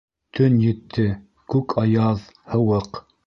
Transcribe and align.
Төн 0.37 0.55
етте, 0.63 1.05
күк 1.55 1.77
аяҙ, 1.83 2.25
һыуыҡ. 2.55 3.01